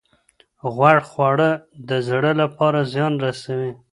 غوړ 0.73 0.97
خواړه 1.09 1.49
د 1.89 1.91
زړه 2.07 2.31
لپاره 2.41 2.79
زیان 2.93 3.13
رسوي. 3.25 3.71